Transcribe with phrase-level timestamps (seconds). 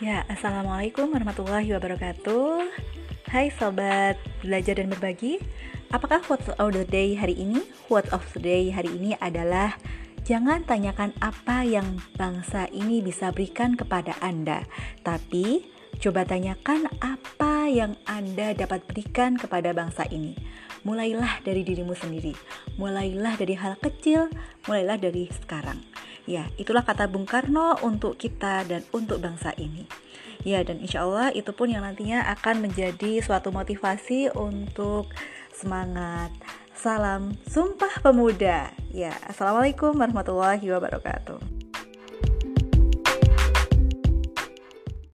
[0.00, 2.72] Ya, Assalamualaikum warahmatullahi wabarakatuh.
[3.28, 5.36] Hai Sobat Belajar dan Berbagi
[5.92, 7.60] Apakah quote of the day hari ini?
[7.84, 9.76] Quote of the day hari ini adalah
[10.24, 14.64] Jangan tanyakan apa yang bangsa ini bisa berikan kepada Anda
[15.04, 15.68] Tapi
[16.00, 20.32] coba tanyakan apa yang Anda dapat berikan kepada bangsa ini.
[20.80, 22.32] Mulailah dari dirimu sendiri
[22.80, 24.32] Mulailah dari hal kecil
[24.64, 29.88] Mulailah dari sekarang Ya, itulah kata Bung Karno untuk kita dan untuk bangsa ini.
[30.40, 35.12] Ya, dan insya Allah itu pun yang nantinya akan menjadi suatu motivasi untuk
[35.52, 36.32] semangat.
[36.72, 38.72] Salam Sumpah Pemuda.
[38.88, 41.49] Ya, Assalamualaikum warahmatullahi wabarakatuh.